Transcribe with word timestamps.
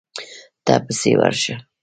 ته 0.65 0.73
پسې 0.85 1.11
ورشه. 1.19 1.55